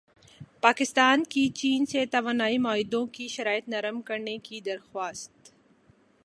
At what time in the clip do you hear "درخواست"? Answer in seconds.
4.61-5.53